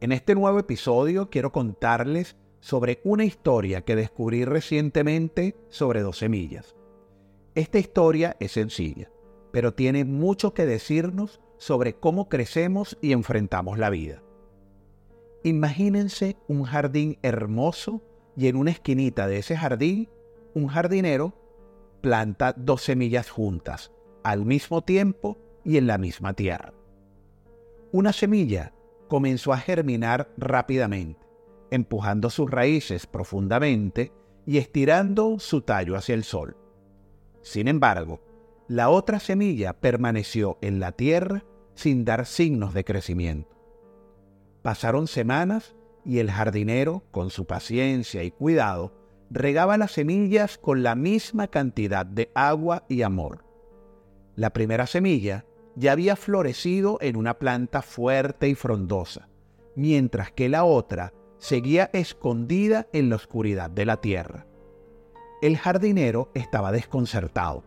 En 0.00 0.12
este 0.12 0.34
nuevo 0.34 0.58
episodio 0.58 1.28
quiero 1.28 1.52
contarles 1.52 2.34
sobre 2.60 3.02
una 3.04 3.26
historia 3.26 3.82
que 3.82 3.96
descubrí 3.96 4.46
recientemente 4.46 5.56
sobre 5.68 6.00
dos 6.00 6.16
semillas. 6.16 6.74
Esta 7.54 7.78
historia 7.78 8.34
es 8.40 8.52
sencilla, 8.52 9.10
pero 9.52 9.74
tiene 9.74 10.06
mucho 10.06 10.54
que 10.54 10.64
decirnos 10.64 11.42
sobre 11.58 11.96
cómo 11.96 12.30
crecemos 12.30 12.96
y 13.02 13.12
enfrentamos 13.12 13.78
la 13.78 13.90
vida. 13.90 14.22
Imagínense 15.42 16.38
un 16.48 16.64
jardín 16.64 17.18
hermoso 17.20 18.02
y 18.38 18.48
en 18.48 18.56
una 18.56 18.70
esquinita 18.70 19.26
de 19.26 19.36
ese 19.36 19.54
jardín, 19.54 20.08
un 20.54 20.68
jardinero 20.68 21.34
planta 22.00 22.54
dos 22.56 22.80
semillas 22.84 23.28
juntas, 23.28 23.92
al 24.22 24.46
mismo 24.46 24.80
tiempo 24.80 25.36
y 25.62 25.76
en 25.76 25.86
la 25.86 25.98
misma 25.98 26.32
tierra. 26.32 26.72
Una 27.92 28.14
semilla 28.14 28.72
comenzó 29.10 29.52
a 29.52 29.58
germinar 29.58 30.30
rápidamente, 30.38 31.26
empujando 31.70 32.30
sus 32.30 32.50
raíces 32.50 33.06
profundamente 33.06 34.12
y 34.46 34.56
estirando 34.56 35.38
su 35.38 35.60
tallo 35.60 35.96
hacia 35.96 36.14
el 36.14 36.24
sol. 36.24 36.56
Sin 37.42 37.68
embargo, 37.68 38.22
la 38.68 38.88
otra 38.88 39.18
semilla 39.18 39.72
permaneció 39.74 40.58
en 40.62 40.78
la 40.78 40.92
tierra 40.92 41.44
sin 41.74 42.04
dar 42.04 42.24
signos 42.24 42.72
de 42.72 42.84
crecimiento. 42.84 43.50
Pasaron 44.62 45.08
semanas 45.08 45.74
y 46.04 46.20
el 46.20 46.30
jardinero, 46.30 47.02
con 47.10 47.30
su 47.30 47.46
paciencia 47.46 48.22
y 48.22 48.30
cuidado, 48.30 48.94
regaba 49.28 49.76
las 49.76 49.92
semillas 49.92 50.56
con 50.56 50.84
la 50.84 50.94
misma 50.94 51.48
cantidad 51.48 52.06
de 52.06 52.30
agua 52.34 52.84
y 52.88 53.02
amor. 53.02 53.44
La 54.36 54.50
primera 54.50 54.86
semilla 54.86 55.44
ya 55.80 55.92
había 55.92 56.14
florecido 56.14 56.98
en 57.00 57.16
una 57.16 57.38
planta 57.38 57.80
fuerte 57.80 58.50
y 58.50 58.54
frondosa, 58.54 59.30
mientras 59.74 60.30
que 60.30 60.50
la 60.50 60.64
otra 60.64 61.14
seguía 61.38 61.88
escondida 61.94 62.86
en 62.92 63.08
la 63.08 63.16
oscuridad 63.16 63.70
de 63.70 63.86
la 63.86 63.96
tierra. 63.96 64.46
El 65.40 65.56
jardinero 65.56 66.30
estaba 66.34 66.70
desconcertado 66.70 67.64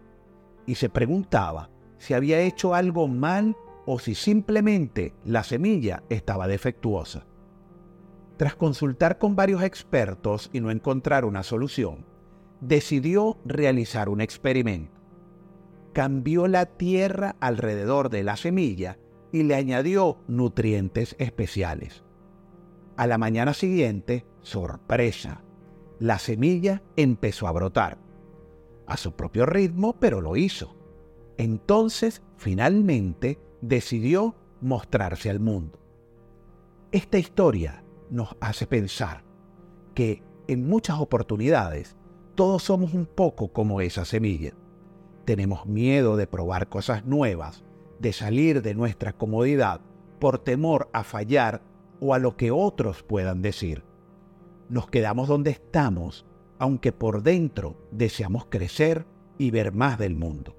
y 0.68 0.76
se 0.76 0.90
preguntaba 0.90 1.72
si 1.98 2.14
había 2.14 2.40
hecho 2.42 2.76
algo 2.76 3.08
mal 3.08 3.58
o 3.88 3.98
si 3.98 4.14
simplemente 4.14 5.16
la 5.26 5.44
semilla 5.44 6.04
estaba 6.10 6.48
defectuosa. 6.48 7.26
Tras 8.38 8.56
consultar 8.56 9.18
con 9.18 9.36
varios 9.36 9.64
expertos 9.64 10.52
y 10.54 10.60
no 10.60 10.70
encontrar 10.70 11.26
una 11.26 11.42
solución, 11.42 12.06
decidió 12.62 13.40
realizar 13.44 14.08
un 14.08 14.22
experimento 14.22 15.03
cambió 15.94 16.48
la 16.48 16.66
tierra 16.66 17.36
alrededor 17.40 18.10
de 18.10 18.24
la 18.24 18.36
semilla 18.36 18.98
y 19.32 19.44
le 19.44 19.56
añadió 19.56 20.18
nutrientes 20.28 21.16
especiales. 21.20 22.04
A 22.98 23.08
la 23.08 23.18
mañana 23.18 23.54
siguiente, 23.54 24.26
sorpresa, 24.42 25.44
la 26.00 26.20
semilla 26.20 26.84
empezó 26.96 27.48
a 27.48 27.52
brotar. 27.52 27.98
A 28.86 28.98
su 28.98 29.14
propio 29.14 29.46
ritmo, 29.46 29.94
pero 30.00 30.20
lo 30.20 30.36
hizo. 30.36 30.76
Entonces, 31.38 32.22
finalmente, 32.38 33.40
decidió 33.62 34.36
mostrarse 34.62 35.30
al 35.30 35.40
mundo. 35.40 35.80
Esta 36.92 37.18
historia 37.18 37.84
nos 38.10 38.36
hace 38.40 38.68
pensar 38.68 39.24
que 39.96 40.22
en 40.48 40.68
muchas 40.68 41.00
oportunidades 41.00 41.96
todos 42.36 42.64
somos 42.64 42.94
un 42.94 43.06
poco 43.06 43.54
como 43.54 43.82
esa 43.82 44.06
semilla 44.06 44.54
tenemos 45.26 45.66
miedo 45.66 46.18
de 46.18 46.28
probar 46.28 46.70
cosas 46.70 47.06
nuevas, 47.06 47.64
de 48.00 48.14
salir 48.14 48.62
de 48.62 48.76
nuestra 48.76 49.14
comodidad 49.14 49.82
por 50.20 50.40
temor 50.40 50.90
a 50.94 51.04
fallar 51.04 51.62
o 52.00 52.14
a 52.14 52.20
lo 52.20 52.36
que 52.36 52.52
otros 52.52 53.04
puedan 53.04 53.42
decir. 53.42 53.84
Nos 54.70 54.90
quedamos 54.90 55.28
donde 55.28 55.52
estamos, 55.52 56.26
aunque 56.60 56.92
por 56.92 57.24
dentro 57.24 57.78
deseamos 57.92 58.46
crecer 58.46 59.06
y 59.38 59.52
ver 59.52 59.74
más 59.74 59.98
del 59.98 60.16
mundo. 60.16 60.56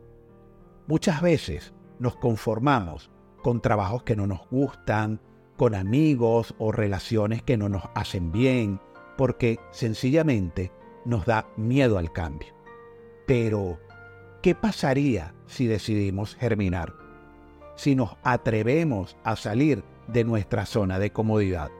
Muchas 0.86 1.22
veces 1.22 1.74
nos 1.98 2.16
conformamos 2.16 3.10
con 3.42 3.60
trabajos 3.60 4.02
que 4.02 4.16
no 4.16 4.26
nos 4.26 4.48
gustan, 4.50 5.20
con 5.56 5.74
amigos 5.74 6.54
o 6.58 6.72
relaciones 6.72 7.42
que 7.42 7.56
no 7.56 7.68
nos 7.68 7.84
hacen 7.94 8.32
bien, 8.32 8.80
porque 9.16 9.58
sencillamente 9.70 10.72
nos 11.04 11.26
da 11.26 11.46
miedo 11.56 11.98
al 11.98 12.12
cambio. 12.12 12.54
Pero, 13.26 13.78
¿Qué 14.44 14.54
pasaría 14.54 15.32
si 15.46 15.66
decidimos 15.66 16.34
germinar? 16.34 16.92
Si 17.76 17.94
nos 17.94 18.18
atrevemos 18.22 19.16
a 19.24 19.36
salir 19.36 19.82
de 20.06 20.22
nuestra 20.22 20.66
zona 20.66 20.98
de 20.98 21.12
comodidad. 21.12 21.70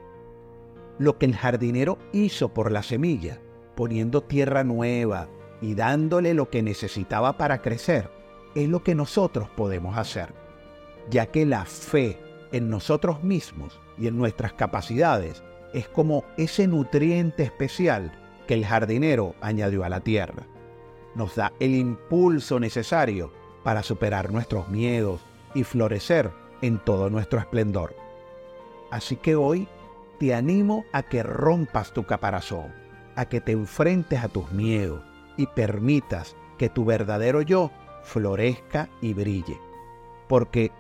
Lo 0.99 1.19
que 1.19 1.27
el 1.27 1.37
jardinero 1.37 1.99
hizo 2.15 2.55
por 2.55 2.73
la 2.73 2.83
semilla, 2.83 3.39
poniendo 3.75 4.23
tierra 4.23 4.65
nueva 4.65 5.29
y 5.61 5.75
dándole 5.75 6.33
lo 6.33 6.49
que 6.49 6.63
necesitaba 6.63 7.37
para 7.37 7.61
crecer, 7.61 8.11
es 8.55 8.67
lo 8.67 8.83
que 8.83 8.95
nosotros 8.95 9.51
podemos 9.51 9.99
hacer, 9.99 10.33
ya 11.11 11.27
que 11.27 11.45
la 11.45 11.67
fe 11.67 12.19
en 12.51 12.71
nosotros 12.71 13.23
mismos 13.23 13.79
y 13.99 14.07
en 14.07 14.17
nuestras 14.17 14.55
capacidades 14.55 15.43
es 15.75 15.87
como 15.87 16.25
ese 16.39 16.67
nutriente 16.67 17.43
especial 17.43 18.19
que 18.49 18.55
el 18.55 18.65
jardinero 18.65 19.35
añadió 19.43 19.85
a 19.85 19.91
la 19.91 20.01
tierra 20.01 20.47
nos 21.15 21.35
da 21.35 21.53
el 21.61 21.75
impulso 21.75 22.61
necesario 22.61 23.33
para 23.63 23.83
superar 23.83 24.33
nuestros 24.33 24.69
miedos 24.69 25.21
y 25.55 25.65
florecer 25.65 26.31
en 26.61 26.79
todo 26.79 27.11
nuestro 27.11 27.39
esplendor. 27.39 27.95
Así 28.91 29.17
que 29.17 29.37
hoy 29.37 29.69
te 30.19 30.35
animo 30.35 30.85
a 30.93 31.03
que 31.03 31.23
rompas 31.23 31.93
tu 31.93 32.05
caparazón, 32.05 32.73
a 33.17 33.27
que 33.27 33.41
te 33.41 33.53
enfrentes 33.53 34.23
a 34.23 34.29
tus 34.29 34.51
miedos 34.53 35.03
y 35.37 35.47
permitas 35.47 36.37
que 36.59 36.69
tu 36.69 36.85
verdadero 36.85 37.43
yo 37.43 37.71
florezca 38.03 38.89
y 39.01 39.15
brille. 39.15 39.59
Porque 40.29 40.71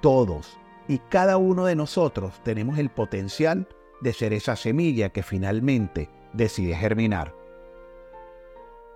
todos 0.00 0.58
y 0.86 0.98
cada 0.98 1.36
uno 1.36 1.66
de 1.66 1.76
nosotros 1.76 2.40
tenemos 2.44 2.78
el 2.78 2.90
potencial 2.90 3.68
de 4.00 4.12
ser 4.12 4.32
esa 4.32 4.56
semilla 4.56 5.10
que 5.10 5.22
finalmente 5.22 6.08
decide 6.32 6.76
germinar. 6.76 7.37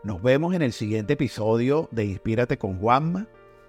Nos 0.04 0.20
vemos 0.20 0.52
en 0.54 0.62
el 0.62 0.72
siguiente 0.72 1.12
episodio 1.12 1.88
de 1.92 2.04
Inspírate 2.04 2.58
con 2.58 2.78
Juanma 2.80 3.28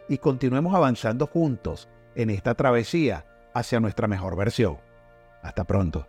y 0.10 0.18
continuemos 0.18 0.74
avanzando 0.74 1.28
juntos 1.28 1.88
en 2.16 2.32
esta 2.32 2.56
travesía 2.56 3.26
hacia 3.54 3.80
nuestra 3.80 4.08
mejor 4.08 4.36
versión. 4.36 4.80
Hasta 5.44 5.64
pronto. 5.64 6.08